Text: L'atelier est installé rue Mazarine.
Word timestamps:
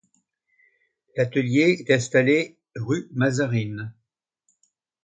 L'atelier 1.15 1.77
est 1.87 1.93
installé 1.93 2.57
rue 2.75 3.07
Mazarine. 3.13 3.93